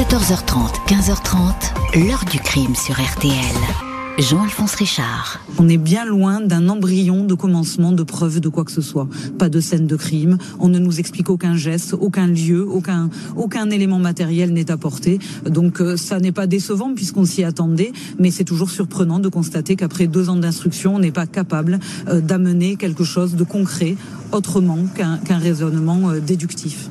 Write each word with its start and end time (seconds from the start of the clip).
14h30, 0.00 0.86
15h30, 0.88 2.06
l'heure 2.06 2.24
du 2.24 2.38
crime 2.38 2.74
sur 2.74 2.94
RTL. 2.94 3.34
Jean-Alphonse 4.18 4.74
Richard. 4.76 5.40
On 5.58 5.68
est 5.68 5.76
bien 5.76 6.06
loin 6.06 6.40
d'un 6.40 6.70
embryon 6.70 7.24
de 7.24 7.34
commencement 7.34 7.92
de 7.92 8.02
preuve 8.02 8.40
de 8.40 8.48
quoi 8.48 8.64
que 8.64 8.72
ce 8.72 8.80
soit. 8.80 9.06
Pas 9.38 9.50
de 9.50 9.60
scène 9.60 9.86
de 9.86 9.96
crime. 9.96 10.38
On 10.58 10.68
ne 10.68 10.78
nous 10.78 11.00
explique 11.00 11.28
aucun 11.28 11.54
geste, 11.54 11.92
aucun 11.92 12.28
lieu, 12.28 12.66
aucun, 12.66 13.10
élément 13.70 13.98
matériel 13.98 14.54
n'est 14.54 14.70
apporté. 14.70 15.18
Donc 15.44 15.82
euh, 15.82 15.98
ça 15.98 16.18
n'est 16.18 16.32
pas 16.32 16.46
décevant 16.46 16.94
puisqu'on 16.94 17.26
s'y 17.26 17.44
attendait, 17.44 17.92
mais 18.18 18.30
c'est 18.30 18.44
toujours 18.44 18.70
surprenant 18.70 19.18
de 19.18 19.28
constater 19.28 19.76
qu'après 19.76 20.06
deux 20.06 20.30
ans 20.30 20.36
d'instruction, 20.36 20.94
on 20.94 20.98
n'est 20.98 21.12
pas 21.12 21.26
capable 21.26 21.78
euh, 22.08 22.22
d'amener 22.22 22.76
quelque 22.76 23.04
chose 23.04 23.34
de 23.34 23.44
concret 23.44 23.96
autrement 24.32 24.78
qu'un 24.96 25.38
raisonnement 25.38 26.08
euh, 26.08 26.20
déductif. 26.20 26.88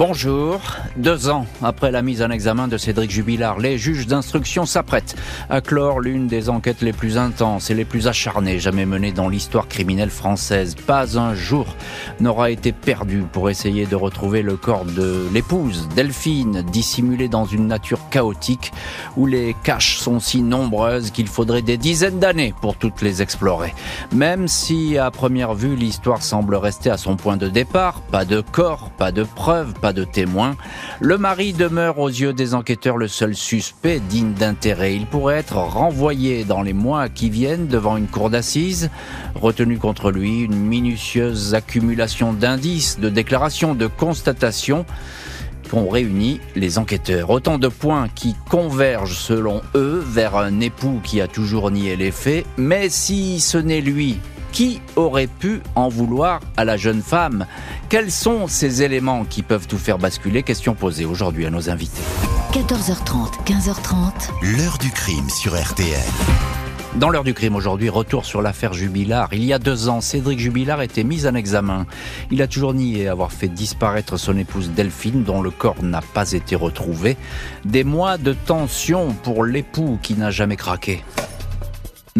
Bonjour. 0.00 0.62
Deux 0.96 1.28
ans 1.28 1.44
après 1.62 1.90
la 1.90 2.00
mise 2.00 2.22
en 2.22 2.30
examen 2.30 2.68
de 2.68 2.78
Cédric 2.78 3.10
Jubilard, 3.10 3.58
les 3.58 3.76
juges 3.76 4.06
d'instruction 4.06 4.64
s'apprêtent 4.64 5.14
à 5.50 5.60
clore 5.60 6.00
l'une 6.00 6.26
des 6.26 6.48
enquêtes 6.48 6.80
les 6.80 6.94
plus 6.94 7.18
intenses 7.18 7.68
et 7.68 7.74
les 7.74 7.84
plus 7.84 8.08
acharnées 8.08 8.58
jamais 8.58 8.86
menées 8.86 9.12
dans 9.12 9.28
l'histoire 9.28 9.68
criminelle 9.68 10.08
française. 10.08 10.74
Pas 10.74 11.18
un 11.18 11.34
jour 11.34 11.76
n'aura 12.18 12.50
été 12.50 12.72
perdu 12.72 13.24
pour 13.30 13.50
essayer 13.50 13.84
de 13.84 13.94
retrouver 13.94 14.40
le 14.40 14.56
corps 14.56 14.86
de 14.86 15.28
l'épouse, 15.34 15.86
Delphine, 15.94 16.62
dissimulée 16.62 17.28
dans 17.28 17.44
une 17.44 17.66
nature 17.66 18.08
chaotique 18.08 18.72
où 19.18 19.26
les 19.26 19.54
caches 19.64 19.98
sont 19.98 20.18
si 20.18 20.40
nombreuses 20.40 21.10
qu'il 21.10 21.28
faudrait 21.28 21.60
des 21.60 21.76
dizaines 21.76 22.18
d'années 22.18 22.54
pour 22.62 22.74
toutes 22.76 23.02
les 23.02 23.20
explorer. 23.20 23.74
Même 24.14 24.48
si 24.48 24.96
à 24.96 25.10
première 25.10 25.52
vue 25.52 25.76
l'histoire 25.76 26.22
semble 26.22 26.54
rester 26.54 26.88
à 26.88 26.96
son 26.96 27.16
point 27.16 27.36
de 27.36 27.48
départ, 27.48 28.00
pas 28.00 28.24
de 28.24 28.40
corps, 28.40 28.88
pas 28.96 29.12
de 29.12 29.24
preuves, 29.24 29.74
pas 29.74 29.89
de 29.92 30.04
témoins, 30.04 30.56
le 31.00 31.18
mari 31.18 31.52
demeure 31.52 31.98
aux 31.98 32.08
yeux 32.08 32.32
des 32.32 32.54
enquêteurs 32.54 32.96
le 32.96 33.08
seul 33.08 33.34
suspect 33.34 34.00
digne 34.00 34.32
d'intérêt. 34.32 34.94
Il 34.94 35.06
pourrait 35.06 35.38
être 35.38 35.56
renvoyé 35.56 36.44
dans 36.44 36.62
les 36.62 36.72
mois 36.72 37.08
qui 37.08 37.30
viennent 37.30 37.66
devant 37.66 37.96
une 37.96 38.08
cour 38.08 38.30
d'assises, 38.30 38.90
retenu 39.34 39.78
contre 39.78 40.10
lui 40.10 40.40
une 40.40 40.56
minutieuse 40.56 41.54
accumulation 41.54 42.32
d'indices, 42.32 42.98
de 42.98 43.08
déclarations, 43.08 43.74
de 43.74 43.86
constatations 43.86 44.84
qu'ont 45.70 45.88
réuni 45.88 46.40
les 46.56 46.78
enquêteurs. 46.78 47.30
Autant 47.30 47.58
de 47.58 47.68
points 47.68 48.08
qui 48.14 48.34
convergent 48.50 49.16
selon 49.16 49.62
eux 49.74 50.02
vers 50.04 50.36
un 50.36 50.60
époux 50.60 51.00
qui 51.02 51.20
a 51.20 51.28
toujours 51.28 51.70
nié 51.70 51.96
les 51.96 52.10
faits, 52.10 52.44
mais 52.56 52.88
si 52.88 53.40
ce 53.40 53.56
n'est 53.56 53.80
lui 53.80 54.18
qui 54.52 54.80
aurait 54.96 55.26
pu 55.26 55.60
en 55.74 55.88
vouloir 55.88 56.40
à 56.56 56.64
la 56.64 56.76
jeune 56.76 57.02
femme? 57.02 57.46
Quels 57.88 58.10
sont 58.10 58.48
ces 58.48 58.82
éléments 58.82 59.24
qui 59.24 59.42
peuvent 59.42 59.66
tout 59.66 59.78
faire 59.78 59.98
basculer? 59.98 60.42
Question 60.42 60.74
posée 60.74 61.04
aujourd'hui 61.04 61.46
à 61.46 61.50
nos 61.50 61.70
invités. 61.70 62.02
14h30, 62.52 63.44
15h30. 63.46 64.56
L'heure 64.56 64.78
du 64.78 64.90
crime 64.90 65.28
sur 65.28 65.60
RTL. 65.60 65.98
Dans 66.96 67.08
l'heure 67.08 67.22
du 67.22 67.34
crime 67.34 67.54
aujourd'hui, 67.54 67.88
retour 67.88 68.24
sur 68.24 68.42
l'affaire 68.42 68.72
Jubilard. 68.72 69.28
Il 69.32 69.44
y 69.44 69.52
a 69.52 69.60
deux 69.60 69.88
ans, 69.88 70.00
Cédric 70.00 70.40
Jubilard 70.40 70.82
était 70.82 71.04
mis 71.04 71.24
en 71.24 71.36
examen. 71.36 71.86
Il 72.32 72.42
a 72.42 72.48
toujours 72.48 72.74
nié 72.74 73.06
avoir 73.06 73.30
fait 73.30 73.46
disparaître 73.46 74.16
son 74.16 74.36
épouse 74.36 74.70
Delphine, 74.70 75.22
dont 75.22 75.40
le 75.40 75.52
corps 75.52 75.82
n'a 75.84 76.02
pas 76.02 76.32
été 76.32 76.56
retrouvé. 76.56 77.16
Des 77.64 77.84
mois 77.84 78.18
de 78.18 78.32
tension 78.32 79.14
pour 79.22 79.44
l'époux 79.44 80.00
qui 80.02 80.14
n'a 80.14 80.32
jamais 80.32 80.56
craqué. 80.56 81.04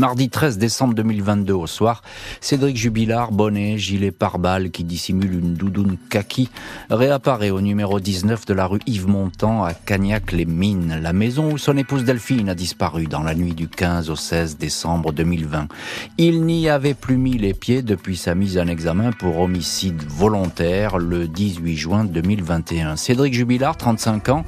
Mardi 0.01 0.31
13 0.31 0.57
décembre 0.57 0.95
2022 0.95 1.53
au 1.53 1.67
soir, 1.67 2.01
Cédric 2.41 2.75
Jubilard, 2.75 3.33
bonnet, 3.33 3.77
gilet 3.77 4.11
pare-balles 4.11 4.71
qui 4.71 4.83
dissimule 4.83 5.35
une 5.35 5.53
doudoune 5.53 5.99
kaki, 6.09 6.49
réapparaît 6.89 7.51
au 7.51 7.61
numéro 7.61 8.01
19 8.01 8.47
de 8.47 8.55
la 8.55 8.65
rue 8.65 8.79
Yves 8.87 9.09
Montand 9.09 9.63
à 9.63 9.75
Cagnac-les-Mines, 9.75 11.01
la 11.03 11.13
maison 11.13 11.53
où 11.53 11.59
son 11.59 11.77
épouse 11.77 12.05
Delphine 12.05 12.49
a 12.49 12.55
disparu 12.55 13.09
dans 13.09 13.23
la 13.23 13.35
nuit 13.35 13.53
du 13.53 13.69
15 13.69 14.09
au 14.09 14.17
16 14.17 14.57
décembre 14.57 15.13
2020. 15.13 15.69
Il 16.17 16.47
n'y 16.47 16.71
avait 16.71 16.95
plus 16.95 17.19
mis 17.19 17.37
les 17.37 17.53
pieds 17.53 17.83
depuis 17.83 18.17
sa 18.17 18.35
mise 18.35 18.57
en 18.57 18.69
examen 18.69 19.13
pour 19.13 19.39
homicide 19.39 20.03
volontaire 20.09 20.97
le 20.97 21.29
18 21.29 21.77
juin 21.77 22.05
2021. 22.07 22.97
Cédric 22.97 23.35
Jubilard, 23.35 23.77
35 23.77 24.31
ans, 24.31 24.45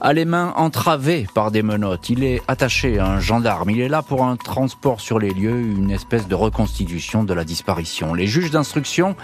a 0.00 0.12
les 0.12 0.24
mains 0.24 0.52
entravées 0.56 1.26
par 1.34 1.50
des 1.50 1.62
menottes. 1.62 2.08
Il 2.08 2.24
est 2.24 2.40
attaché 2.48 2.98
à 2.98 3.06
un 3.06 3.20
gendarme. 3.20 3.70
Il 3.70 3.80
est 3.80 3.88
là 3.88 4.02
pour 4.02 4.24
un 4.24 4.36
transport 4.36 5.00
sur 5.00 5.18
les 5.18 5.30
lieux, 5.30 5.60
une 5.60 5.90
espèce 5.90 6.26
de 6.26 6.34
reconstitution 6.34 7.24
de 7.24 7.34
la 7.34 7.44
disparition. 7.44 8.14
Les 8.14 8.26
juges 8.26 8.50
d'instruction, 8.50 9.14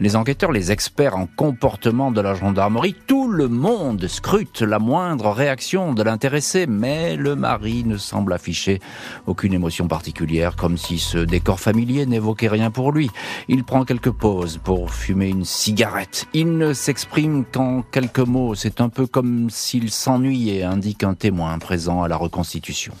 les 0.00 0.16
enquêteurs, 0.16 0.52
les 0.52 0.72
experts 0.72 1.16
en 1.16 1.26
comportement 1.26 2.10
de 2.10 2.20
la 2.20 2.34
gendarmerie, 2.34 2.96
tout 3.06 3.30
le 3.30 3.48
monde 3.48 4.06
scrute 4.08 4.62
la 4.62 4.78
moindre 4.78 5.30
réaction 5.30 5.92
de 5.92 6.02
l'intéressé, 6.02 6.66
mais 6.66 7.16
le 7.16 7.36
mari 7.36 7.84
ne 7.84 7.96
semble 7.96 8.32
afficher 8.32 8.80
aucune 9.26 9.52
émotion 9.52 9.86
particulière, 9.86 10.56
comme 10.56 10.78
si 10.78 10.98
ce 10.98 11.18
décor 11.18 11.60
familier 11.60 12.06
n'évoquait 12.06 12.48
rien 12.48 12.70
pour 12.70 12.92
lui. 12.92 13.10
Il 13.48 13.64
prend 13.64 13.84
quelques 13.84 14.10
pauses 14.10 14.58
pour 14.62 14.90
fumer 14.90 15.28
une 15.28 15.44
cigarette. 15.44 16.26
Il 16.32 16.56
ne 16.56 16.72
s'exprime 16.72 17.44
qu'en 17.44 17.82
quelques 17.82 18.18
mots. 18.20 18.54
C'est 18.54 18.80
un 18.80 18.88
peu 18.88 19.06
comme 19.06 19.50
s'il 19.50 19.90
s'en 19.90 20.21
indique 20.62 21.04
un 21.04 21.14
témoin 21.14 21.58
présent 21.58 22.02
à 22.02 22.08
la 22.08 22.16
reconstitution. 22.16 22.92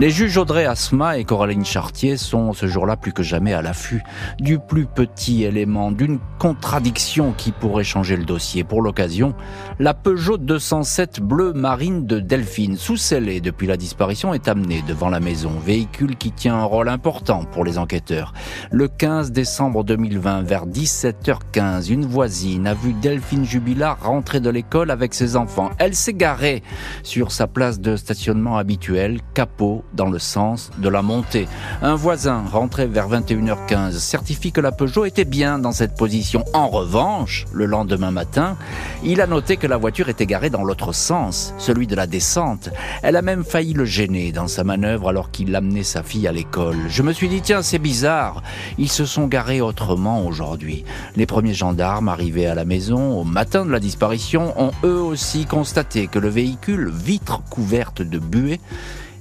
Les 0.00 0.10
juges 0.10 0.36
Audrey 0.36 0.64
Asma 0.64 1.18
et 1.18 1.24
Coraline 1.24 1.64
Chartier 1.64 2.16
sont 2.16 2.52
ce 2.52 2.68
jour-là 2.68 2.96
plus 2.96 3.12
que 3.12 3.24
jamais 3.24 3.52
à 3.52 3.62
l'affût 3.62 4.04
du 4.38 4.60
plus 4.60 4.86
petit 4.86 5.42
élément, 5.42 5.90
d'une 5.90 6.20
contradiction 6.38 7.34
qui 7.36 7.50
pourrait 7.50 7.82
changer 7.82 8.16
le 8.16 8.24
dossier. 8.24 8.62
Pour 8.62 8.80
l'occasion, 8.80 9.34
la 9.80 9.94
Peugeot 9.94 10.38
207 10.38 11.20
bleu 11.20 11.52
marine 11.52 12.06
de 12.06 12.20
Delphine, 12.20 12.76
sous-scellée 12.76 13.40
depuis 13.40 13.66
la 13.66 13.76
disparition, 13.76 14.34
est 14.34 14.46
amenée 14.46 14.84
devant 14.86 15.08
la 15.08 15.18
maison, 15.18 15.50
véhicule 15.58 16.16
qui 16.16 16.30
tient 16.30 16.54
un 16.54 16.64
rôle 16.64 16.88
important 16.88 17.42
pour 17.42 17.64
les 17.64 17.76
enquêteurs. 17.76 18.32
Le 18.70 18.86
15 18.86 19.32
décembre 19.32 19.82
2020, 19.82 20.42
vers 20.42 20.68
17h15, 20.68 21.92
une 21.92 22.06
voisine 22.06 22.68
a 22.68 22.74
vu 22.74 22.92
Delphine 22.92 23.44
Jubilard 23.44 23.98
rentrer 24.00 24.38
de 24.38 24.48
l'école 24.48 24.92
avec 24.92 25.12
ses 25.12 25.34
enfants. 25.34 25.70
Elle 25.78 25.96
s'est 25.96 26.14
garée 26.14 26.62
sur 27.02 27.32
sa 27.32 27.48
place 27.48 27.80
de 27.80 27.96
stationnement 27.96 28.58
habituelle, 28.58 29.18
capot 29.34 29.82
dans 29.92 30.08
le 30.08 30.18
sens 30.18 30.70
de 30.78 30.88
la 30.88 31.02
montée. 31.02 31.48
Un 31.82 31.94
voisin 31.94 32.44
rentré 32.50 32.86
vers 32.86 33.08
21h15 33.08 33.92
certifie 33.98 34.52
que 34.52 34.60
la 34.60 34.72
Peugeot 34.72 35.04
était 35.04 35.24
bien 35.24 35.58
dans 35.58 35.72
cette 35.72 35.96
position. 35.96 36.44
En 36.52 36.68
revanche, 36.68 37.46
le 37.52 37.66
lendemain 37.66 38.10
matin, 38.10 38.56
il 39.04 39.20
a 39.20 39.26
noté 39.26 39.56
que 39.56 39.66
la 39.66 39.76
voiture 39.76 40.08
était 40.08 40.26
garée 40.26 40.50
dans 40.50 40.64
l'autre 40.64 40.92
sens, 40.92 41.54
celui 41.58 41.86
de 41.86 41.96
la 41.96 42.06
descente. 42.06 42.70
Elle 43.02 43.16
a 43.16 43.22
même 43.22 43.44
failli 43.44 43.72
le 43.72 43.84
gêner 43.84 44.32
dans 44.32 44.48
sa 44.48 44.64
manœuvre 44.64 45.08
alors 45.08 45.30
qu'il 45.30 45.54
amenait 45.54 45.82
sa 45.82 46.02
fille 46.02 46.26
à 46.26 46.32
l'école. 46.32 46.76
Je 46.88 47.02
me 47.02 47.12
suis 47.12 47.28
dit, 47.28 47.40
tiens, 47.40 47.62
c'est 47.62 47.78
bizarre. 47.78 48.42
Ils 48.78 48.90
se 48.90 49.04
sont 49.04 49.26
garés 49.26 49.60
autrement 49.60 50.26
aujourd'hui. 50.26 50.84
Les 51.16 51.26
premiers 51.26 51.54
gendarmes 51.54 52.08
arrivés 52.08 52.46
à 52.46 52.54
la 52.54 52.64
maison 52.64 53.18
au 53.18 53.24
matin 53.24 53.64
de 53.64 53.70
la 53.70 53.80
disparition 53.80 54.54
ont 54.60 54.72
eux 54.84 55.00
aussi 55.00 55.46
constaté 55.46 56.06
que 56.06 56.18
le 56.18 56.28
véhicule, 56.28 56.90
vitre 56.92 57.42
couverte 57.50 58.02
de 58.02 58.18
buée, 58.18 58.60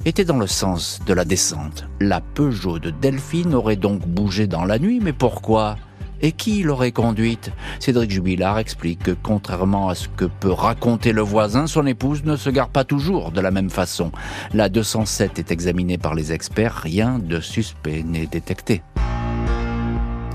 était 0.07 0.23
dans 0.23 0.37
le 0.37 0.47
sens 0.47 0.99
de 1.05 1.13
la 1.13 1.25
descente. 1.25 1.85
La 1.99 2.21
Peugeot 2.21 2.79
de 2.79 2.91
Delphine 2.91 3.53
aurait 3.53 3.75
donc 3.75 4.07
bougé 4.07 4.47
dans 4.47 4.63
la 4.63 4.79
nuit, 4.79 5.01
mais 5.01 5.11
pourquoi? 5.11 5.75
Et 6.21 6.31
qui 6.31 6.63
l'aurait 6.63 6.93
conduite? 6.93 7.51
Cédric 7.79 8.09
Jubilard 8.09 8.57
explique 8.57 9.03
que 9.03 9.11
contrairement 9.11 9.89
à 9.89 9.95
ce 9.95 10.07
que 10.07 10.25
peut 10.25 10.51
raconter 10.51 11.11
le 11.11 11.21
voisin, 11.21 11.67
son 11.67 11.85
épouse 11.85 12.23
ne 12.23 12.37
se 12.37 12.49
gare 12.49 12.69
pas 12.69 12.85
toujours 12.85 13.31
de 13.31 13.41
la 13.41 13.51
même 13.51 13.69
façon. 13.69 14.11
La 14.53 14.69
207 14.69 15.39
est 15.39 15.51
examinée 15.51 15.97
par 15.97 16.15
les 16.15 16.31
experts, 16.31 16.75
rien 16.75 17.19
de 17.19 17.41
suspect 17.41 18.03
n'est 18.03 18.27
détecté. 18.27 18.81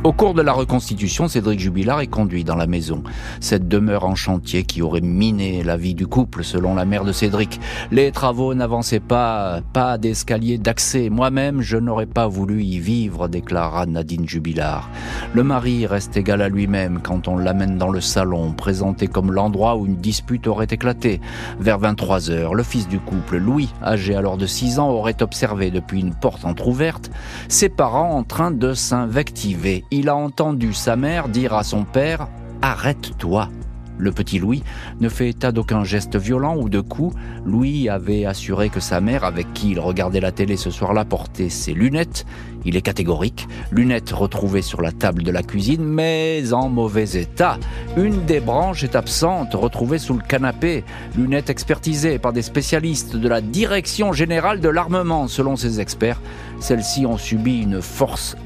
Au 0.04 0.12
cours 0.12 0.34
de 0.34 0.42
la 0.42 0.52
reconstitution, 0.52 1.28
Cédric 1.28 1.60
Jubilard 1.60 2.00
est 2.00 2.08
conduit 2.08 2.42
dans 2.42 2.56
la 2.56 2.66
maison. 2.66 3.04
Cette 3.38 3.68
demeure 3.68 4.04
en 4.04 4.16
chantier 4.16 4.64
qui 4.64 4.82
aurait 4.82 5.00
miné 5.00 5.62
la 5.62 5.76
vie 5.76 5.94
du 5.94 6.08
couple, 6.08 6.42
selon 6.42 6.74
la 6.74 6.84
mère 6.84 7.04
de 7.04 7.12
Cédric. 7.12 7.60
Les 7.92 8.10
travaux 8.10 8.52
n'avançaient 8.52 8.98
pas, 8.98 9.60
pas 9.72 9.98
d'escalier 9.98 10.58
d'accès. 10.58 11.08
Moi-même, 11.08 11.60
je 11.60 11.76
n'aurais 11.76 12.06
pas 12.06 12.26
voulu 12.26 12.64
y 12.64 12.80
vivre, 12.80 13.28
déclara 13.28 13.86
Nadine 13.86 14.28
Jubilard. 14.28 14.90
Le 15.34 15.44
mari 15.44 15.86
reste 15.86 16.16
égal 16.16 16.42
à 16.42 16.48
lui-même 16.48 16.98
quand 17.00 17.28
on 17.28 17.36
l'amène 17.36 17.78
dans 17.78 17.90
le 17.90 18.00
salon, 18.00 18.54
présenté 18.54 19.06
comme 19.06 19.30
l'endroit 19.30 19.76
où 19.76 19.86
une 19.86 19.98
dispute 19.98 20.48
aurait 20.48 20.66
éclaté. 20.68 21.20
Vers 21.60 21.78
23 21.78 22.28
heures, 22.32 22.54
le 22.56 22.64
fils 22.64 22.88
du 22.88 22.98
couple, 22.98 23.36
Louis, 23.36 23.68
âgé 23.80 24.16
alors 24.16 24.36
de 24.36 24.46
6 24.46 24.80
ans, 24.80 24.90
aurait 24.90 25.22
observé 25.22 25.70
depuis 25.70 26.00
une 26.00 26.12
porte 26.12 26.44
entr'ouverte 26.44 27.12
ses 27.46 27.68
parents 27.68 28.16
en 28.16 28.24
train 28.24 28.50
de 28.50 28.74
s'invectiver 28.74 29.84
il 29.92 30.08
a 30.08 30.16
entendu 30.16 30.72
sa 30.72 30.96
mère 30.96 31.28
dire 31.28 31.52
à 31.52 31.64
son 31.64 31.84
père⁇ 31.84 32.20
Arrête-toi⁇ 32.62 33.50
Le 33.98 34.10
petit 34.10 34.38
Louis 34.38 34.62
ne 35.00 35.10
fait 35.10 35.28
état 35.28 35.52
d'aucun 35.52 35.84
geste 35.84 36.16
violent 36.16 36.56
ou 36.56 36.70
de 36.70 36.80
coup. 36.80 37.12
Louis 37.44 37.90
avait 37.90 38.24
assuré 38.24 38.70
que 38.70 38.80
sa 38.80 39.02
mère, 39.02 39.22
avec 39.22 39.52
qui 39.52 39.72
il 39.72 39.80
regardait 39.80 40.20
la 40.20 40.32
télé 40.32 40.56
ce 40.56 40.70
soir-là, 40.70 41.04
portait 41.04 41.50
ses 41.50 41.74
lunettes. 41.74 42.24
Il 42.64 42.74
est 42.76 42.80
catégorique. 42.82 43.46
Lunettes 43.70 44.12
retrouvées 44.12 44.62
sur 44.62 44.80
la 44.80 44.92
table 44.92 45.24
de 45.24 45.30
la 45.30 45.42
cuisine, 45.42 45.84
mais 45.84 46.54
en 46.54 46.70
mauvais 46.70 47.10
état. 47.20 47.58
Une 47.98 48.24
des 48.24 48.40
branches 48.40 48.84
est 48.84 48.96
absente, 48.96 49.52
retrouvée 49.52 49.98
sous 49.98 50.14
le 50.14 50.22
canapé. 50.22 50.84
Lunettes 51.18 51.50
expertisées 51.50 52.18
par 52.18 52.32
des 52.32 52.42
spécialistes 52.42 53.16
de 53.16 53.28
la 53.28 53.42
Direction 53.42 54.14
générale 54.14 54.60
de 54.60 54.70
l'armement, 54.70 55.28
selon 55.28 55.56
ces 55.56 55.80
experts. 55.80 56.20
Celles-ci 56.60 57.04
ont 57.04 57.18
subi 57.18 57.60
une 57.60 57.82
force 57.82 58.36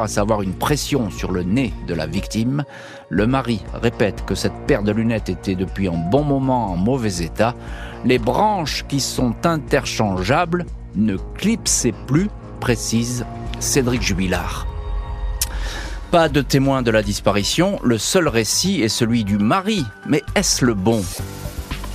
à 0.00 0.06
savoir 0.06 0.42
une 0.42 0.52
pression 0.52 1.10
sur 1.10 1.32
le 1.32 1.42
nez 1.42 1.74
de 1.88 1.94
la 1.94 2.06
victime. 2.06 2.64
Le 3.08 3.26
mari 3.26 3.60
répète 3.74 4.24
que 4.24 4.36
cette 4.36 4.66
paire 4.68 4.84
de 4.84 4.92
lunettes 4.92 5.28
était 5.28 5.56
depuis 5.56 5.88
un 5.88 5.96
bon 6.10 6.22
moment 6.22 6.70
en 6.70 6.76
mauvais 6.76 7.24
état. 7.24 7.56
Les 8.04 8.20
branches 8.20 8.84
qui 8.86 9.00
sont 9.00 9.34
interchangeables 9.44 10.66
ne 10.94 11.16
clipsaient 11.34 11.94
plus, 12.06 12.30
précise 12.60 13.26
Cédric 13.58 14.02
Jubilard. 14.02 14.68
Pas 16.12 16.28
de 16.28 16.40
témoin 16.40 16.82
de 16.82 16.92
la 16.92 17.02
disparition, 17.02 17.80
le 17.82 17.98
seul 17.98 18.28
récit 18.28 18.82
est 18.82 18.88
celui 18.88 19.24
du 19.24 19.38
mari. 19.38 19.84
Mais 20.06 20.22
est-ce 20.36 20.64
le 20.64 20.74
bon? 20.74 21.02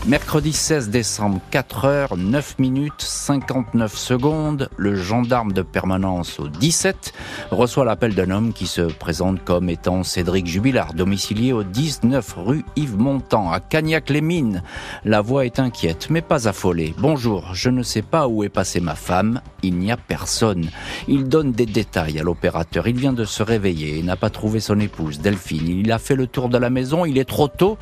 Mercredi 0.06 0.52
16 0.52 0.90
décembre, 0.90 1.40
4 1.50 1.86
heures, 1.86 2.18
9 2.18 2.60
minutes, 2.60 2.92
59 2.98 3.98
secondes, 3.98 4.70
le 4.76 4.96
gendarme 4.96 5.54
de 5.54 5.62
permanence 5.62 6.42
au 6.42 6.50
17 6.50 7.14
reçoit 7.52 7.86
l'appel 7.86 8.14
d'un 8.14 8.30
homme 8.30 8.52
qui 8.52 8.68
se 8.68 8.82
présente 8.82 9.42
comme 9.46 9.70
étant 9.70 10.04
Cédric 10.04 10.46
Jubilard, 10.46 10.94
domicilié 10.94 11.54
au 11.54 11.64
19 11.64 12.36
rue 12.36 12.66
Yves 12.76 12.98
Montand, 12.98 13.50
à 13.50 13.62
Cagnac-les-Mines. 13.62 14.62
La 15.06 15.22
voix 15.22 15.46
est 15.46 15.60
inquiète, 15.60 16.08
mais 16.10 16.22
pas 16.22 16.50
affolée. 16.50 16.94
Bonjour, 16.98 17.56
je 17.56 17.70
ne 17.70 17.82
sais 17.82 18.02
pas 18.02 18.28
où 18.28 18.44
est 18.44 18.50
passée 18.50 18.82
ma 18.82 18.96
femme, 18.96 19.40
il 19.62 19.78
n'y 19.78 19.90
a 19.90 19.96
personne. 19.96 20.70
Il 21.08 21.30
donne 21.30 21.54
des 21.54 21.66
détails 21.66 22.20
à 22.20 22.24
l'opérateur. 22.24 22.90
Il 22.90 22.98
vient 22.98 23.14
de 23.14 23.24
se 23.24 23.42
réveiller 23.42 24.00
et 24.00 24.04
n'a 24.04 24.18
pas 24.18 24.30
trouvé 24.30 24.60
son 24.60 24.82
épouse, 24.82 25.20
Delphine. 25.20 25.70
Il 25.70 25.94
a 25.94 25.98
fait 25.98 26.16
le 26.16 26.28
tour 26.28 26.50
de 26.50 26.58
la 26.58 26.70
maison, 26.70 27.06
il 27.06 27.18
est 27.18 27.24
trop 27.24 27.48
tôt 27.48 27.78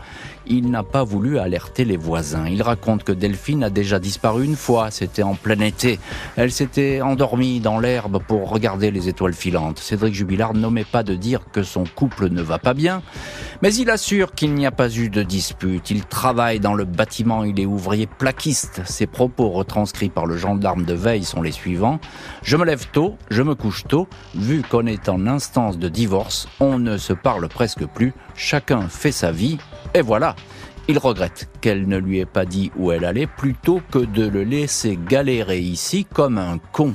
il 0.48 0.70
n'a 0.70 0.84
pas 0.84 1.04
voulu 1.04 1.40
alerter 1.40 1.86
les 1.86 1.98
Il 2.50 2.62
raconte 2.62 3.04
que 3.04 3.12
Delphine 3.13 3.63
a 3.63 3.69
déjà 3.69 3.98
disparu 4.00 4.44
une 4.44 4.58
fois, 4.58 4.92
c'était 4.92 5.24
en 5.24 5.36
plein 5.36 5.60
été. 5.60 5.98
Elle 6.36 6.52
s'était 6.52 7.02
endormie 7.02 7.62
dans 7.62 7.80
l'herbe 7.80 8.22
pour 8.28 8.50
regarder 8.50 8.92
les 8.92 9.08
étoiles 9.08 9.34
filantes. 9.34 9.80
Cédric 9.80 10.13
Jubilard 10.13 10.54
n'omet 10.54 10.84
pas 10.84 11.04
de 11.04 11.16
dire 11.16 11.42
que 11.54 11.63
son 11.63 11.86
couple 11.86 12.30
ne 12.30 12.42
va 12.42 12.60
pas 12.60 12.74
bien, 12.74 13.02
mais 13.62 13.74
il 13.74 13.90
assure 13.90 14.34
qu'il 14.34 14.54
n'y 14.56 14.66
a 14.66 14.72
pas 14.72 14.90
eu 14.90 15.10
de 15.10 15.24
dispute. 15.24 15.90
Il 15.90 16.04
travaille 16.04 16.60
dans 16.60 16.74
le 16.74 16.84
bâtiment, 16.84 17.46
il 17.46 17.60
est 17.60 17.66
ouvrier 17.66 18.08
plaquiste. 18.08 18.81
Ses 18.86 19.08
propos 19.08 19.50
retranscrits 19.50 20.10
par 20.10 20.25
le 20.25 20.36
gendarme 20.36 20.84
de 20.84 20.94
veille 20.94 21.24
sont 21.24 21.42
les 21.42 21.52
suivants. 21.52 22.00
Je 22.44 22.58
me 22.58 22.66
lève 22.66 22.88
tôt, 22.92 23.16
je 23.30 23.42
me 23.42 23.56
couche 23.56 23.86
tôt. 23.88 24.08
Vu 24.36 24.63
qu'on 24.63 24.86
est 24.86 25.08
en 25.08 25.28
instance 25.28 25.78
de 25.78 25.88
divorce, 25.88 26.50
on 26.60 26.78
ne 26.78 26.98
se 26.98 27.13
parle 27.13 27.48
presque 27.48 27.86
plus. 27.86 28.13
Chacun 28.36 28.81
fait 28.90 29.13
sa 29.13 29.31
vie. 29.31 29.58
Et 29.94 30.02
voilà. 30.02 30.36
Il 30.88 30.98
regrette 30.98 31.50
qu'elle 31.62 31.88
ne 31.88 31.98
lui 31.98 32.19
ait 32.19 32.25
pas 32.25 32.45
dit 32.45 32.72
où 32.75 32.92
elle 32.92 33.06
allait 33.06 33.28
plutôt 33.28 33.81
que 33.92 34.00
de 34.00 34.28
le 34.28 34.44
laisser 34.44 34.98
galérer 35.07 35.60
ici 35.60 36.06
comme 36.06 36.38
un 36.38 36.57
con. 36.72 36.94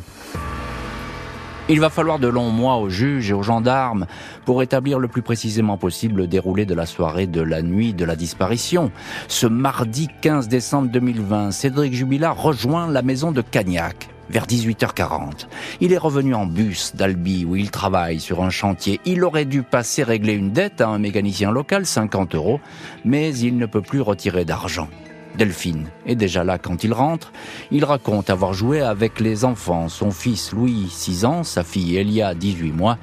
Il 1.68 1.80
va 1.80 1.90
falloir 1.90 2.20
de 2.20 2.28
longs 2.28 2.50
mois 2.50 2.76
aux 2.76 2.88
juges 2.88 3.30
et 3.30 3.34
aux 3.34 3.42
gendarmes 3.42 4.06
pour 4.44 4.62
établir 4.62 5.00
le 5.00 5.08
plus 5.08 5.22
précisément 5.22 5.76
possible 5.76 6.20
le 6.22 6.26
déroulé 6.28 6.64
de 6.64 6.74
la 6.74 6.86
soirée 6.86 7.26
de 7.26 7.40
la 7.40 7.60
nuit 7.60 7.92
de 7.92 8.04
la 8.04 8.14
disparition. 8.14 8.92
Ce 9.26 9.48
mardi 9.48 10.08
15 10.20 10.46
décembre 10.46 10.90
2020, 10.92 11.50
Cédric 11.50 11.92
Jubilard 11.92 12.40
rejoint 12.40 12.88
la 12.88 13.02
maison 13.02 13.32
de 13.32 13.40
Cagnac 13.40 14.10
vers 14.30 14.46
18h40. 14.46 15.46
Il 15.80 15.92
est 15.92 15.98
revenu 15.98 16.34
en 16.34 16.46
bus 16.46 16.94
d'Albi 16.94 17.44
où 17.44 17.56
il 17.56 17.70
travaille 17.70 18.20
sur 18.20 18.42
un 18.42 18.50
chantier. 18.50 19.00
Il 19.04 19.24
aurait 19.24 19.44
dû 19.44 19.62
passer 19.62 20.02
régler 20.02 20.34
une 20.34 20.52
dette 20.52 20.80
à 20.80 20.88
un 20.88 20.98
mécanicien 20.98 21.50
local, 21.50 21.86
50 21.86 22.34
euros, 22.34 22.60
mais 23.04 23.36
il 23.36 23.56
ne 23.56 23.66
peut 23.66 23.82
plus 23.82 24.00
retirer 24.00 24.44
d'argent. 24.44 24.88
Delphine 25.36 25.88
est 26.06 26.14
déjà 26.14 26.44
là 26.44 26.58
quand 26.58 26.82
il 26.82 26.92
rentre. 26.92 27.32
Il 27.70 27.84
raconte 27.84 28.30
avoir 28.30 28.54
joué 28.54 28.80
avec 28.80 29.20
les 29.20 29.44
enfants, 29.44 29.88
son 29.88 30.10
fils 30.10 30.52
Louis, 30.52 30.88
6 30.90 31.24
ans, 31.24 31.42
sa 31.44 31.62
fille 31.62 31.96
Elia, 31.96 32.34
18 32.34 32.72
mois, 32.72 32.98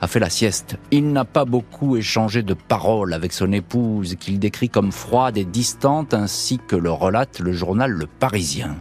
a 0.00 0.06
fait 0.06 0.20
la 0.20 0.30
sieste. 0.30 0.76
Il 0.90 1.12
n'a 1.12 1.24
pas 1.24 1.44
beaucoup 1.44 1.96
échangé 1.96 2.42
de 2.42 2.54
paroles 2.54 3.14
avec 3.14 3.32
son 3.32 3.52
épouse, 3.52 4.16
qu'il 4.16 4.38
décrit 4.38 4.68
comme 4.68 4.92
froide 4.92 5.38
et 5.38 5.44
distante, 5.44 6.14
ainsi 6.14 6.58
que 6.66 6.76
le 6.76 6.90
relate 6.90 7.40
le 7.40 7.52
journal 7.52 7.90
Le 7.90 8.06
Parisien. 8.06 8.76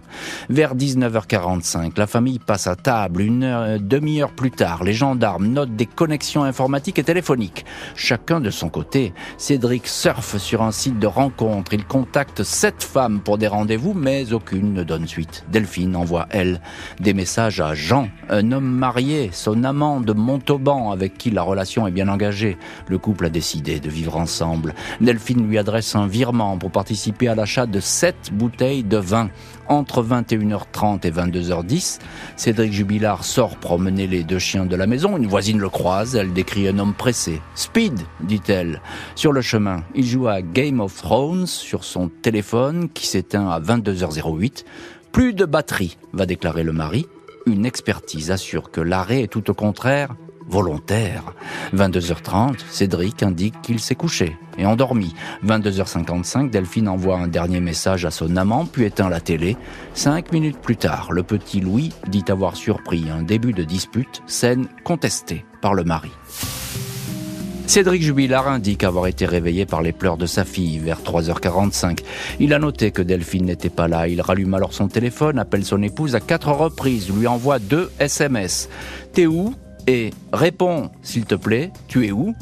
Vers 0.50 0.76
19h45, 0.76 1.98
la 1.98 2.08
famille 2.08 2.40
passe 2.40 2.68
à 2.68 2.76
table. 2.76 3.22
Une 3.22 3.78
demi-heure 3.80 4.34
plus 4.34 4.52
tard, 4.52 4.84
les 4.84 4.94
gendarmes 4.94 5.48
notent 5.48 5.76
des 5.76 5.86
connexions 5.86 6.44
informatiques 6.44 7.00
et 7.00 7.04
téléphoniques. 7.04 7.66
Chacun 7.96 8.40
de 8.40 8.50
son 8.50 8.70
côté, 8.70 9.14
Cédric 9.38 9.88
surfe 9.88 10.38
sur 10.38 10.62
un 10.62 10.72
site 10.72 11.00
de 11.00 11.08
rencontre. 11.08 11.74
Il 11.74 11.86
contacte 11.86 12.44
sept 12.44 12.84
femmes 12.84 13.20
pour 13.20 13.38
des 13.38 13.48
rendez-vous, 13.48 13.94
mais 13.94 14.34
aucune 14.34 14.74
ne 14.74 14.84
donne 14.84 15.08
suite. 15.08 15.46
Delphine 15.52 15.96
envoie, 15.96 16.28
elle, 16.30 16.62
des 17.00 17.14
messages 17.14 17.62
à 17.62 17.74
Jean, 17.74 18.10
un 18.30 18.52
homme 18.52 18.70
marié, 18.70 19.30
son 19.32 19.64
amant 19.64 20.02
de 20.02 20.14
Montauban 20.14 20.92
avec 20.92 21.05
avec 21.06 21.20
qui 21.20 21.30
la 21.30 21.44
relation 21.44 21.86
est 21.86 21.92
bien 21.92 22.08
engagée. 22.08 22.58
Le 22.88 22.98
couple 22.98 23.28
a 23.28 23.30
décidé 23.30 23.80
de 23.80 23.90
vivre 23.90 24.18
ensemble. 24.18 24.74
Delphine 25.02 25.48
lui 25.48 25.60
adresse 25.60 25.96
un 25.96 26.08
virement 26.08 26.58
pour 26.58 26.72
participer 26.72 27.28
à 27.28 27.36
l'achat 27.36 27.68
de 27.68 27.80
7 27.80 28.32
bouteilles 28.34 28.84
de 28.84 28.98
vin. 28.98 29.30
Entre 29.68 30.04
21h30 30.04 31.06
et 31.06 31.12
22h10, 31.12 32.00
Cédric 32.38 32.74
Jubilard 32.74 33.24
sort 33.24 33.58
promener 33.58 34.08
les 34.08 34.24
deux 34.24 34.40
chiens 34.40 34.66
de 34.66 34.76
la 34.76 34.88
maison. 34.88 35.16
Une 35.16 35.28
voisine 35.28 35.60
le 35.60 35.70
croise, 35.70 36.16
elle 36.16 36.34
décrit 36.34 36.68
un 36.68 36.80
homme 36.80 36.96
pressé. 36.96 37.40
Speed, 37.54 38.00
dit-elle. 38.22 38.82
Sur 39.14 39.32
le 39.32 39.42
chemin, 39.42 39.84
il 39.94 40.06
joue 40.06 40.28
à 40.28 40.42
Game 40.42 40.80
of 40.80 40.96
Thrones 40.96 41.46
sur 41.46 41.84
son 41.84 42.10
téléphone 42.10 42.90
qui 42.90 43.06
s'éteint 43.06 43.48
à 43.50 43.60
22h08. 43.60 44.66
Plus 45.12 45.34
de 45.36 45.46
batterie, 45.46 45.98
va 46.14 46.26
déclarer 46.26 46.64
le 46.64 46.74
mari. 46.74 47.06
Une 47.46 47.68
expertise 47.68 48.32
assure 48.32 48.72
que 48.72 48.82
l'arrêt 48.82 49.22
est 49.22 49.28
tout 49.28 49.52
au 49.52 49.54
contraire 49.54 50.16
volontaire. 50.48 51.34
22h30, 51.74 52.60
Cédric 52.70 53.24
indique 53.24 53.62
qu'il 53.62 53.80
s'est 53.80 53.96
couché 53.96 54.38
et 54.58 54.66
endormi. 54.66 55.14
22h55, 55.46 56.50
Delphine 56.50 56.88
envoie 56.88 57.18
un 57.18 57.28
dernier 57.28 57.60
message 57.60 58.06
à 58.06 58.12
son 58.12 58.36
amant, 58.38 58.66
puis 58.66 58.86
éteint 58.86 59.10
la 59.10 59.20
télé. 59.20 59.58
Cinq 59.94 60.32
minutes 60.32 60.60
plus 60.60 60.78
tard, 60.78 61.12
le 61.12 61.24
petit 61.24 61.60
Louis 61.60 61.92
dit 62.08 62.26
avoir 62.30 62.56
surpris 62.56 63.06
un 63.10 63.24
début 63.24 63.54
de 63.54 63.64
dispute, 63.64 64.22
scène 64.28 64.68
contestée 64.84 65.46
par 65.62 65.74
le 65.74 65.84
mari. 65.84 66.12
Cédric 67.68 68.04
Jubilard 68.04 68.48
indique 68.48 68.84
avoir 68.84 69.08
été 69.08 69.26
réveillé 69.26 69.66
par 69.66 69.82
les 69.82 69.92
pleurs 69.92 70.18
de 70.18 70.28
sa 70.28 70.46
fille 70.46 70.78
vers 70.78 71.02
3h45. 71.02 72.00
Il 72.40 72.54
a 72.54 72.60
noté 72.60 72.92
que 72.92 73.02
Delphine 73.02 73.46
n'était 73.46 73.70
pas 73.70 73.88
là. 73.88 74.08
Il 74.08 74.22
rallume 74.22 74.54
alors 74.54 74.74
son 74.74 74.88
téléphone, 74.88 75.40
appelle 75.40 75.66
son 75.66 75.82
épouse 75.82 76.16
à 76.16 76.20
quatre 76.20 76.52
reprises, 76.52 77.10
lui 77.10 77.26
envoie 77.26 77.58
deux 77.58 77.92
SMS. 78.00 78.70
T'es 79.14 79.26
où? 79.26 79.56
Et 79.88 80.12
réponds, 80.34 80.90
s'il 81.04 81.26
te 81.26 81.36
plaît, 81.36 81.72
tu 81.88 82.06
es 82.06 82.12
où? 82.12 82.34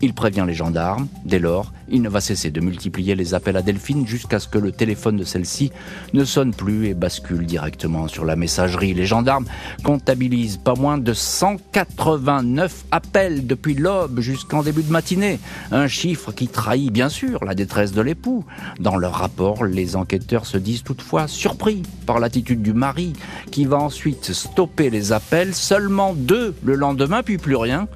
Il 0.00 0.14
prévient 0.14 0.44
les 0.46 0.54
gendarmes. 0.54 1.08
Dès 1.24 1.38
lors, 1.38 1.72
il 1.88 2.02
ne 2.02 2.08
va 2.08 2.20
cesser 2.20 2.50
de 2.50 2.60
multiplier 2.60 3.14
les 3.14 3.34
appels 3.34 3.56
à 3.56 3.62
Delphine 3.62 4.06
jusqu'à 4.06 4.38
ce 4.38 4.48
que 4.48 4.58
le 4.58 4.72
téléphone 4.72 5.16
de 5.16 5.24
celle-ci 5.24 5.72
ne 6.14 6.24
sonne 6.24 6.54
plus 6.54 6.86
et 6.86 6.94
bascule 6.94 7.44
directement 7.44 8.08
sur 8.08 8.24
la 8.24 8.36
messagerie. 8.36 8.94
Les 8.94 9.06
gendarmes 9.06 9.46
comptabilisent 9.82 10.56
pas 10.56 10.74
moins 10.74 10.98
de 10.98 11.12
189 11.12 12.84
appels 12.90 13.46
depuis 13.46 13.74
l'aube 13.74 14.20
jusqu'en 14.20 14.62
début 14.62 14.82
de 14.82 14.92
matinée. 14.92 15.38
Un 15.72 15.88
chiffre 15.88 16.32
qui 16.32 16.48
trahit 16.48 16.92
bien 16.92 17.08
sûr 17.08 17.44
la 17.44 17.54
détresse 17.54 17.92
de 17.92 18.00
l'époux. 18.00 18.44
Dans 18.78 18.96
leur 18.96 19.14
rapport, 19.14 19.64
les 19.64 19.96
enquêteurs 19.96 20.46
se 20.46 20.58
disent 20.58 20.82
toutefois 20.82 21.28
surpris 21.28 21.82
par 22.06 22.20
l'attitude 22.20 22.62
du 22.62 22.72
mari 22.72 23.12
qui 23.50 23.64
va 23.64 23.78
ensuite 23.78 24.32
stopper 24.32 24.90
les 24.90 25.12
appels, 25.12 25.54
seulement 25.54 26.14
deux 26.14 26.54
le 26.64 26.74
lendemain 26.74 27.22
puis 27.22 27.38
plus 27.38 27.56
rien 27.56 27.88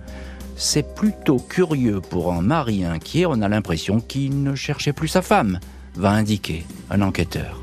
c'est 0.56 0.94
plutôt 0.94 1.38
curieux 1.38 2.00
pour 2.00 2.32
un 2.32 2.42
mari 2.42 2.84
inquiet, 2.84 3.26
on 3.26 3.42
a 3.42 3.48
l'impression 3.48 4.00
qu'il 4.00 4.42
ne 4.42 4.54
cherchait 4.54 4.92
plus 4.92 5.08
sa 5.08 5.22
femme, 5.22 5.58
va 5.96 6.10
indiquer 6.10 6.64
un 6.90 7.02
enquêteur. 7.02 7.60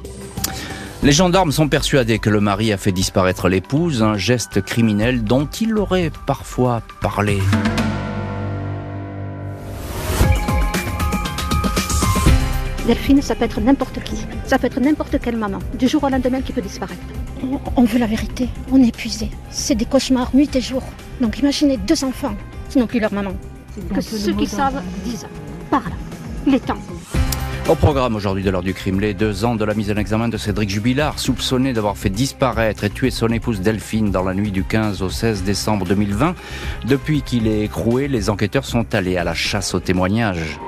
Les 1.04 1.12
gendarmes 1.12 1.52
sont 1.52 1.68
persuadés 1.68 2.20
que 2.20 2.30
le 2.30 2.42
mari 2.42 2.72
a 2.72 2.78
fait 2.78 2.92
disparaître 2.92 3.50
l'épouse, 3.50 4.04
un 4.04 4.18
geste 4.18 4.62
criminel 4.62 5.24
dont 5.24 5.48
il 5.48 5.78
aurait 5.78 6.12
parfois 6.28 6.84
parlé. 7.02 7.40
Delphine, 12.86 13.22
ça 13.22 13.36
peut 13.36 13.46
être 13.46 13.62
n'importe 13.62 14.04
qui. 14.04 14.16
Ça 14.46 14.60
peut 14.60 14.68
être 14.68 14.80
n'importe 14.80 15.20
quelle 15.20 15.38
maman. 15.38 15.60
Du 15.78 15.88
jour 15.88 16.04
au 16.04 16.10
lendemain 16.10 16.42
qui 16.42 16.52
peut 16.52 16.62
disparaître. 16.62 17.02
On 17.76 17.84
veut 17.84 18.00
la 18.00 18.06
vérité. 18.06 18.50
On 18.72 18.82
est 18.82 18.90
épuisé. 18.90 19.30
C'est 19.50 19.76
des 19.76 19.86
cauchemars 19.86 20.36
nuit 20.36 20.56
et 20.56 20.62
jour. 20.62 20.84
Donc 21.20 21.40
imaginez 21.40 21.78
deux 21.78 22.04
enfants 22.04 22.36
qui 22.72 22.80
n'ont 22.80 22.88
plus 22.88 23.00
leur 23.00 23.13
maman. 23.13 23.34
Que 23.94 24.01
ceux 24.01 24.34
qui 24.34 24.48
savent 24.48 24.82
disent, 25.04 25.28
parlent. 25.70 25.94
Il 26.48 26.56
est 26.56 26.66
temps. 26.66 26.78
Au 27.70 27.75
programme 27.75 28.16
aujourd'hui 28.16 28.44
de 28.44 28.50
l'heure 28.50 28.63
du 28.63 28.74
crime, 28.74 29.00
les 29.00 29.13
deux 29.13 29.46
ans 29.46 29.56
de 29.56 29.63
la 29.63 29.74
mise 29.74 29.92
en 29.92 29.96
examen 29.96 30.30
de 30.30 30.38
Cédric 30.38 30.70
Jubilard, 30.70 31.20
soupçonné 31.20 31.74
d'avoir 31.74 31.98
fait 31.98 32.10
disparaître 32.10 32.84
et 32.84 32.90
tuer 32.90 33.12
son 33.12 33.28
épouse 33.28 33.62
Delphine 33.62 34.10
dans 34.10 34.24
la 34.24 34.34
nuit 34.34 34.51
du 34.51 34.63
15 34.63 35.01
au 35.01 35.10
16 35.10 35.44
décembre 35.44 35.86
2020. 35.86 36.34
Depuis 36.86 37.22
qu'il 37.22 37.48
est 37.48 37.62
écroué, 37.62 38.08
les 38.08 38.30
enquêteurs 38.30 38.66
sont 38.66 38.96
allés 38.96 39.18
à 39.18 39.24
la 39.24 39.34
chasse 39.34 39.74
aux 39.74 39.80
témoignages. 39.80 40.60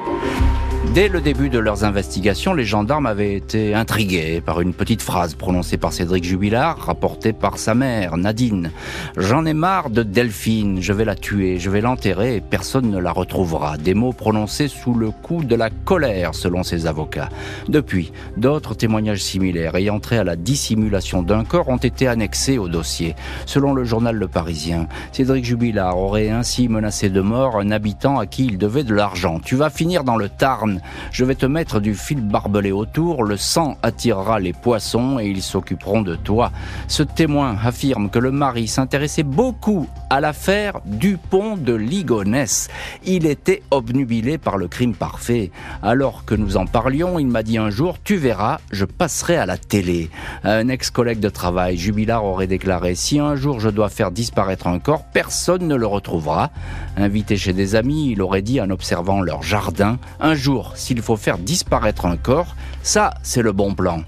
Dès 0.93 1.07
le 1.07 1.21
début 1.21 1.49
de 1.49 1.57
leurs 1.57 1.85
investigations, 1.85 2.53
les 2.53 2.65
gendarmes 2.65 3.07
avaient 3.07 3.33
été 3.33 3.73
intrigués 3.73 4.43
par 4.45 4.61
une 4.61 4.75
petite 4.75 5.01
phrase 5.01 5.33
prononcée 5.33 5.77
par 5.77 5.91
Cédric 5.91 6.23
Jubilard, 6.23 6.77
rapportée 6.77 7.33
par 7.33 7.57
sa 7.57 7.73
mère, 7.73 8.15
Nadine. 8.15 8.69
J'en 9.17 9.43
ai 9.47 9.53
marre 9.53 9.89
de 9.89 10.03
Delphine, 10.03 10.83
je 10.83 10.93
vais 10.93 11.03
la 11.03 11.15
tuer, 11.15 11.57
je 11.57 11.71
vais 11.71 11.81
l'enterrer 11.81 12.35
et 12.35 12.41
personne 12.41 12.91
ne 12.91 12.99
la 12.99 13.11
retrouvera. 13.11 13.77
Des 13.77 13.95
mots 13.95 14.13
prononcés 14.13 14.67
sous 14.67 14.93
le 14.93 15.09
coup 15.09 15.43
de 15.43 15.55
la 15.55 15.71
colère, 15.71 16.35
selon 16.35 16.61
ses 16.61 16.85
avocats. 16.85 17.29
Depuis, 17.67 18.11
d'autres 18.37 18.75
témoignages 18.75 19.23
similaires 19.23 19.73
ayant 19.73 19.99
trait 19.99 20.19
à 20.19 20.23
la 20.23 20.35
dissimulation 20.35 21.23
d'un 21.23 21.43
corps 21.43 21.69
ont 21.69 21.77
été 21.77 22.07
annexés 22.07 22.59
au 22.59 22.67
dossier. 22.67 23.15
Selon 23.47 23.73
le 23.73 23.83
journal 23.83 24.15
Le 24.15 24.27
Parisien, 24.27 24.87
Cédric 25.11 25.43
Jubilard 25.43 25.97
aurait 25.97 26.29
ainsi 26.29 26.67
menacé 26.67 27.09
de 27.09 27.21
mort 27.21 27.57
un 27.57 27.71
habitant 27.71 28.19
à 28.19 28.27
qui 28.27 28.45
il 28.45 28.59
devait 28.59 28.83
de 28.83 28.93
l'argent. 28.93 29.39
Tu 29.43 29.55
vas 29.55 29.71
finir 29.71 30.03
dans 30.03 30.17
le 30.17 30.29
Tarn 30.29 30.81
je 31.11 31.25
vais 31.25 31.35
te 31.35 31.45
mettre 31.45 31.79
du 31.79 31.95
fil 31.95 32.21
barbelé 32.21 32.71
autour, 32.71 33.23
le 33.23 33.37
sang 33.37 33.77
attirera 33.83 34.39
les 34.39 34.53
poissons 34.53 35.19
et 35.19 35.27
ils 35.27 35.41
s'occuperont 35.41 36.01
de 36.01 36.15
toi. 36.15 36.51
Ce 36.87 37.03
témoin 37.03 37.55
affirme 37.63 38.09
que 38.09 38.19
le 38.19 38.31
mari 38.31 38.67
s'intéressait 38.67 39.23
beaucoup 39.23 39.87
à 40.09 40.19
l'affaire 40.19 40.79
du 40.85 41.17
pont 41.17 41.57
de 41.57 41.73
Ligonesse. 41.73 42.69
Il 43.05 43.25
était 43.25 43.63
obnubilé 43.71 44.37
par 44.37 44.57
le 44.57 44.67
crime 44.67 44.95
parfait. 44.95 45.51
Alors 45.81 46.25
que 46.25 46.35
nous 46.35 46.57
en 46.57 46.65
parlions, 46.65 47.19
il 47.19 47.27
m'a 47.27 47.43
dit 47.43 47.57
un 47.57 47.69
jour, 47.69 47.97
tu 48.03 48.15
verras, 48.15 48.59
je 48.71 48.85
passerai 48.85 49.37
à 49.37 49.45
la 49.45 49.57
télé. 49.57 50.09
Un 50.43 50.67
ex-collègue 50.67 51.19
de 51.19 51.29
travail, 51.29 51.77
Jubilard, 51.77 52.25
aurait 52.25 52.47
déclaré, 52.47 52.95
si 52.95 53.19
un 53.19 53.35
jour 53.35 53.59
je 53.59 53.69
dois 53.69 53.89
faire 53.89 54.11
disparaître 54.11 54.67
un 54.67 54.79
corps, 54.79 55.05
personne 55.13 55.67
ne 55.67 55.75
le 55.75 55.87
retrouvera. 55.87 56.51
Invité 56.97 57.37
chez 57.37 57.53
des 57.53 57.75
amis, 57.75 58.11
il 58.11 58.21
aurait 58.21 58.41
dit 58.41 58.61
en 58.61 58.69
observant 58.69 59.21
leur 59.21 59.43
jardin, 59.43 59.97
un 60.19 60.35
jour, 60.35 60.72
s'il 60.75 61.01
faut 61.01 61.17
faire 61.17 61.37
disparaître 61.37 62.05
un 62.05 62.17
corps, 62.17 62.55
ça, 62.81 63.13
c'est 63.23 63.41
le 63.41 63.51
bon 63.51 63.73
plan. 63.75 64.03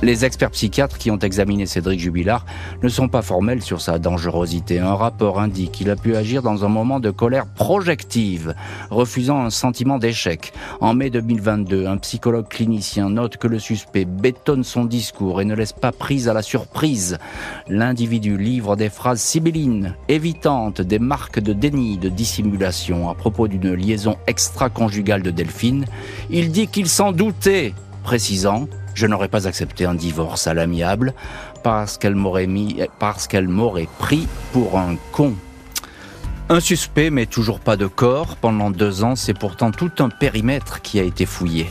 Les 0.00 0.24
experts 0.24 0.52
psychiatres 0.52 0.96
qui 0.96 1.10
ont 1.10 1.18
examiné 1.18 1.66
Cédric 1.66 1.98
Jubilard 1.98 2.46
ne 2.84 2.88
sont 2.88 3.08
pas 3.08 3.20
formels 3.20 3.62
sur 3.62 3.80
sa 3.80 3.98
dangerosité. 3.98 4.78
Un 4.78 4.94
rapport 4.94 5.40
indique 5.40 5.72
qu'il 5.72 5.90
a 5.90 5.96
pu 5.96 6.14
agir 6.14 6.40
dans 6.40 6.64
un 6.64 6.68
moment 6.68 7.00
de 7.00 7.10
colère 7.10 7.46
projective, 7.46 8.54
refusant 8.90 9.44
un 9.44 9.50
sentiment 9.50 9.98
d'échec. 9.98 10.52
En 10.80 10.94
mai 10.94 11.10
2022, 11.10 11.88
un 11.88 11.96
psychologue 11.96 12.46
clinicien 12.46 13.10
note 13.10 13.38
que 13.38 13.48
le 13.48 13.58
suspect 13.58 14.04
bétonne 14.04 14.62
son 14.62 14.84
discours 14.84 15.40
et 15.40 15.44
ne 15.44 15.56
laisse 15.56 15.72
pas 15.72 15.90
prise 15.90 16.28
à 16.28 16.32
la 16.32 16.42
surprise. 16.42 17.18
L'individu 17.68 18.38
livre 18.38 18.76
des 18.76 18.90
phrases 18.90 19.20
sibyllines, 19.20 19.96
évitantes, 20.06 20.80
des 20.80 21.00
marques 21.00 21.40
de 21.40 21.52
déni, 21.52 21.98
de 21.98 22.08
dissimulation 22.08 23.10
à 23.10 23.14
propos 23.14 23.48
d'une 23.48 23.74
liaison 23.74 24.16
extra-conjugale 24.28 25.22
de 25.22 25.32
Delphine. 25.32 25.86
Il 26.30 26.52
dit 26.52 26.68
qu'il 26.68 26.88
s'en 26.88 27.10
doutait, 27.10 27.74
précisant 28.04 28.68
je 28.98 29.06
n'aurais 29.06 29.28
pas 29.28 29.46
accepté 29.46 29.84
un 29.84 29.94
divorce 29.94 30.48
à 30.48 30.54
l'amiable 30.54 31.14
parce 31.62 31.98
qu'elle 31.98 32.16
m'aurait 32.16 32.48
mis, 32.48 32.80
parce 32.98 33.28
qu'elle 33.28 33.46
m'aurait 33.46 33.88
pris 34.00 34.26
pour 34.52 34.76
un 34.76 34.96
con. 35.12 35.34
Un 36.48 36.58
suspect, 36.58 37.10
mais 37.10 37.26
toujours 37.26 37.60
pas 37.60 37.76
de 37.76 37.86
corps. 37.86 38.36
Pendant 38.36 38.70
deux 38.70 39.04
ans, 39.04 39.14
c'est 39.14 39.38
pourtant 39.38 39.70
tout 39.70 39.92
un 40.00 40.08
périmètre 40.08 40.82
qui 40.82 40.98
a 40.98 41.04
été 41.04 41.26
fouillé. 41.26 41.68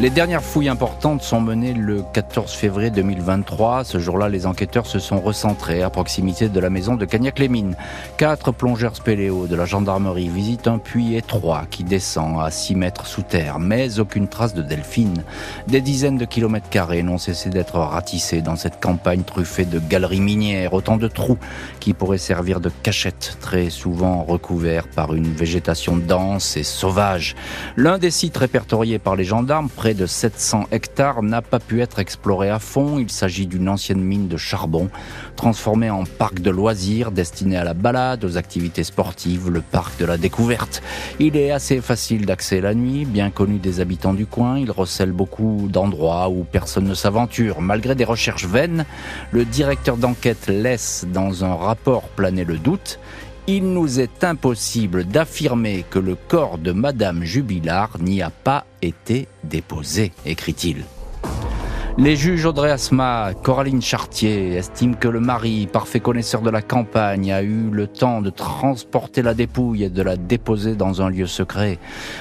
Les 0.00 0.08
dernières 0.08 0.42
fouilles 0.42 0.70
importantes 0.70 1.22
sont 1.22 1.40
menées 1.40 1.74
le 1.74 2.02
14 2.14 2.50
février 2.50 2.90
2023. 2.90 3.84
Ce 3.84 3.98
jour-là, 3.98 4.30
les 4.30 4.46
enquêteurs 4.46 4.86
se 4.86 4.98
sont 4.98 5.20
recentrés 5.20 5.82
à 5.82 5.90
proximité 5.90 6.48
de 6.48 6.60
la 6.60 6.70
maison 6.70 6.96
de 6.96 7.04
Cagnac-les-Mines. 7.04 7.76
Quatre 8.16 8.52
plongeurs 8.52 8.96
spéléo 8.96 9.46
de 9.46 9.54
la 9.54 9.66
gendarmerie 9.66 10.28
visitent 10.28 10.66
un 10.66 10.78
puits 10.78 11.14
étroit 11.14 11.66
qui 11.70 11.84
descend 11.84 12.40
à 12.40 12.50
6 12.50 12.74
mètres 12.74 13.06
sous 13.06 13.22
terre, 13.22 13.60
mais 13.60 14.00
aucune 14.00 14.28
trace 14.28 14.54
de 14.54 14.62
Delphine. 14.62 15.24
Des 15.68 15.82
dizaines 15.82 16.18
de 16.18 16.24
kilomètres 16.24 16.70
carrés 16.70 17.02
n'ont 17.02 17.18
cessé 17.18 17.50
d'être 17.50 17.78
ratissés 17.78 18.40
dans 18.40 18.56
cette 18.56 18.80
campagne 18.80 19.22
truffée 19.22 19.66
de 19.66 19.78
galeries 19.78 20.22
minières, 20.22 20.72
autant 20.72 20.96
de 20.96 21.06
trous 21.06 21.38
qui 21.80 21.92
pourraient 21.92 22.18
servir 22.18 22.60
de 22.60 22.70
cachettes, 22.82 23.36
très 23.40 23.68
souvent 23.68 24.24
recouverts 24.24 24.88
par 24.88 25.14
une 25.14 25.32
végétation 25.32 25.96
dense 25.96 26.56
et 26.56 26.64
sauvage. 26.64 27.36
L'un 27.76 27.98
des 27.98 28.10
sites 28.10 28.38
répertoriés 28.38 28.98
par 28.98 29.16
les 29.16 29.24
gendarmes 29.24 29.68
près 29.82 29.94
de 29.94 30.06
700 30.06 30.68
hectares, 30.70 31.24
n'a 31.24 31.42
pas 31.42 31.58
pu 31.58 31.82
être 31.82 31.98
exploré 31.98 32.48
à 32.48 32.60
fond. 32.60 33.00
Il 33.00 33.10
s'agit 33.10 33.48
d'une 33.48 33.68
ancienne 33.68 34.00
mine 34.00 34.28
de 34.28 34.36
charbon, 34.36 34.88
transformée 35.34 35.90
en 35.90 36.04
parc 36.04 36.38
de 36.38 36.50
loisirs 36.52 37.10
destiné 37.10 37.56
à 37.56 37.64
la 37.64 37.74
balade, 37.74 38.24
aux 38.24 38.36
activités 38.36 38.84
sportives, 38.84 39.50
le 39.50 39.60
parc 39.60 39.98
de 39.98 40.04
la 40.04 40.18
découverte. 40.18 40.84
Il 41.18 41.36
est 41.36 41.50
assez 41.50 41.80
facile 41.80 42.26
d'accès 42.26 42.60
la 42.60 42.74
nuit, 42.74 43.04
bien 43.04 43.30
connu 43.30 43.58
des 43.58 43.80
habitants 43.80 44.14
du 44.14 44.24
coin. 44.24 44.56
Il 44.56 44.70
recèle 44.70 45.10
beaucoup 45.10 45.68
d'endroits 45.68 46.28
où 46.28 46.44
personne 46.44 46.84
ne 46.84 46.94
s'aventure. 46.94 47.60
Malgré 47.60 47.96
des 47.96 48.04
recherches 48.04 48.46
vaines, 48.46 48.84
le 49.32 49.44
directeur 49.44 49.96
d'enquête 49.96 50.46
laisse 50.46 51.04
dans 51.12 51.44
un 51.44 51.56
rapport 51.56 52.02
planer 52.02 52.44
le 52.44 52.58
doute. 52.58 53.00
Il 53.48 53.72
nous 53.72 53.98
est 53.98 54.22
impossible 54.22 55.04
d'affirmer 55.04 55.84
que 55.90 55.98
le 55.98 56.14
corps 56.14 56.58
de 56.58 56.70
Madame 56.70 57.24
Jubilard 57.24 57.98
n'y 57.98 58.22
a 58.22 58.30
pas 58.30 58.66
été 58.82 59.26
déposé, 59.42 60.12
écrit-il. 60.24 60.84
Les 61.98 62.16
juges 62.16 62.46
Audrey 62.46 62.70
Asma, 62.70 63.32
Coraline 63.42 63.82
Chartier 63.82 64.54
estiment 64.54 64.94
que 64.94 65.08
le 65.08 65.20
mari, 65.20 65.68
parfait 65.70 66.00
connaisseur 66.00 66.40
de 66.40 66.48
la 66.48 66.62
campagne, 66.62 67.30
a 67.30 67.42
eu 67.42 67.68
le 67.70 67.86
temps 67.86 68.22
de 68.22 68.30
transporter 68.30 69.20
la 69.20 69.34
dépouille 69.34 69.84
et 69.84 69.90
de 69.90 70.00
la 70.00 70.16
déposer 70.16 70.74
dans 70.74 71.02
un 71.02 71.10
lieu 71.10 71.26
secret. 71.26 71.78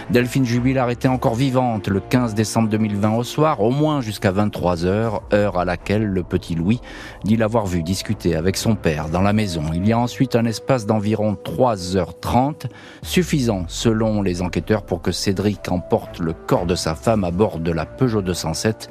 Delphine 0.09 0.43
Jubilard 0.43 0.89
était 0.89 1.07
encore 1.07 1.35
vivante 1.35 1.87
le 1.87 2.01
15 2.01 2.33
décembre 2.33 2.67
2020 2.67 3.15
au 3.15 3.23
soir, 3.23 3.61
au 3.61 3.71
moins 3.71 4.01
jusqu'à 4.01 4.31
23 4.31 4.85
heures, 4.85 5.21
heure 5.33 5.57
à 5.57 5.63
laquelle 5.63 6.05
le 6.05 6.23
petit 6.23 6.53
Louis 6.53 6.81
dit 7.23 7.37
l'avoir 7.37 7.65
vu 7.65 7.81
discuter 7.81 8.35
avec 8.35 8.57
son 8.57 8.75
père 8.75 9.07
dans 9.07 9.21
la 9.21 9.31
maison. 9.31 9.63
Il 9.73 9.87
y 9.87 9.93
a 9.93 9.97
ensuite 9.97 10.35
un 10.35 10.43
espace 10.43 10.85
d'environ 10.85 11.37
3h30, 11.45 12.65
suffisant 13.03 13.63
selon 13.69 14.21
les 14.21 14.41
enquêteurs 14.41 14.83
pour 14.83 15.01
que 15.01 15.13
Cédric 15.13 15.71
emporte 15.71 16.19
le 16.19 16.33
corps 16.33 16.65
de 16.65 16.75
sa 16.75 16.93
femme 16.93 17.23
à 17.23 17.31
bord 17.31 17.59
de 17.59 17.71
la 17.71 17.85
Peugeot 17.85 18.21
207 18.21 18.89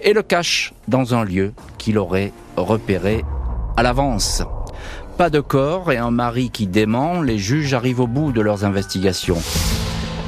et 0.00 0.12
le 0.12 0.22
cache 0.22 0.72
dans 0.88 1.14
un 1.14 1.24
lieu 1.24 1.52
qu'il 1.78 1.98
aurait 1.98 2.32
repéré 2.56 3.24
à 3.76 3.82
l'avance. 3.82 4.42
Pas 5.16 5.30
de 5.30 5.40
corps 5.40 5.92
et 5.92 5.96
un 5.96 6.10
mari 6.10 6.50
qui 6.50 6.66
dément, 6.66 7.22
les 7.22 7.38
juges 7.38 7.74
arrivent 7.74 8.00
au 8.00 8.06
bout 8.06 8.32
de 8.32 8.40
leurs 8.40 8.64
investigations. 8.64 9.38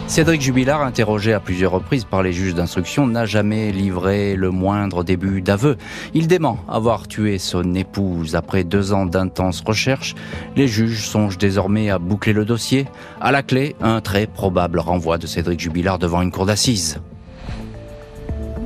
Cédric 0.09 0.41
Jubilard, 0.41 0.81
interrogé 0.81 1.35
à 1.35 1.41
plusieurs 1.41 1.73
reprises 1.73 2.05
par 2.05 2.23
les 2.23 2.33
juges 2.33 2.55
d'instruction, 2.55 3.07
n'a 3.07 3.27
jamais 3.27 3.71
livré 3.71 4.37
le 4.37 4.51
moindre 4.51 5.05
début 5.05 5.43
d'aveu. 5.43 5.77
Il 6.15 6.27
dément 6.29 6.59
avoir 6.67 7.07
tué 7.07 7.37
son 7.37 7.75
épouse. 7.75 8.35
Après 8.35 8.65
deux 8.65 8.95
ans 8.95 9.05
d'intenses 9.05 9.63
recherches, 9.65 10.15
les 10.57 10.67
juges 10.67 11.07
songent 11.07 11.37
désormais 11.37 11.91
à 11.91 11.99
boucler 11.99 12.33
le 12.33 12.47
dossier. 12.47 12.87
À 13.21 13.33
la 13.33 13.43
clé, 13.43 13.77
un 13.83 14.01
très 14.01 14.27
probable 14.27 14.79
renvoi 14.79 15.19
de 15.19 15.27
Cédric 15.27 15.61
Jubilard 15.61 15.99
devant 15.99 16.23
une 16.23 16.33
cour 16.33 16.47
d'assises. 16.47 16.99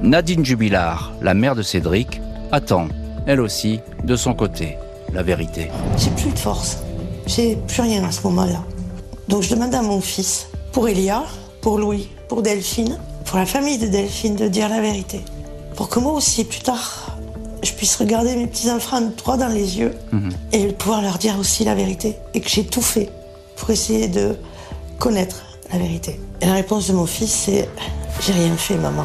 Nadine 0.02 0.44
Jubilard, 0.44 1.12
la 1.23 1.32
mère 1.32 1.54
de 1.54 1.62
Cédric, 1.62 2.21
attend, 2.50 2.88
elle 3.26 3.40
aussi, 3.40 3.78
de 4.02 4.16
son 4.16 4.35
côté, 4.35 4.76
la 5.12 5.23
vérité. 5.23 5.71
J'ai 5.97 6.11
plus 6.11 6.32
de 6.32 6.38
force. 6.38 6.78
J'ai 7.26 7.56
plus 7.68 7.82
rien 7.82 8.02
à 8.02 8.11
ce 8.11 8.23
moment-là. 8.25 8.64
Donc 9.28 9.42
je 9.42 9.54
demande 9.54 9.73
à 9.76 9.80
mon 9.80 10.00
fils, 10.00 10.49
pour 10.73 10.88
Elia, 10.88 11.23
pour 11.61 11.78
Louis, 11.78 12.09
pour 12.28 12.42
Delphine, 12.42 12.99
pour 13.25 13.38
la 13.38 13.47
famille 13.47 13.78
de 13.78 13.87
Delphine, 13.87 14.35
de 14.35 14.49
dire 14.49 14.68
la 14.68 14.80
vérité. 14.80 15.21
Pour 15.76 15.88
que 15.88 16.00
moi 16.00 16.12
aussi, 16.14 16.44
plus 16.44 16.62
tard, 16.62 17.16
je 17.62 17.71
puisse 17.71 17.94
regarder 17.94 18.35
mes 18.35 18.49
petits 18.49 18.73
enfants 18.73 19.02
droit 19.16 19.37
dans 19.37 19.49
les 19.49 19.78
yeux 19.78 19.92
mhm. 20.11 20.30
et 20.52 20.66
pouvoir 20.73 21.02
leur 21.02 21.18
dire 21.18 21.38
aussi 21.38 21.64
la 21.64 21.76
vérité. 21.76 22.16
Et 22.35 22.40
que 22.40 22.49
j'ai 22.49 22.64
tout 22.64 22.82
fait 22.82 23.09
pour 23.54 23.71
essayer 23.71 24.09
de 24.09 24.35
connaître 24.99 25.44
la 25.73 25.78
vérité. 25.78 26.21
Et 26.40 26.47
la 26.47 26.54
réponse 26.54 26.88
de 26.88 26.92
mon 26.92 27.06
fils, 27.06 27.30
c'est 27.30 27.68
J'ai 28.21 28.32
rien 28.32 28.56
fait, 28.56 28.76
maman. 28.76 29.04